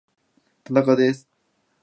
[0.63, 1.29] 田中です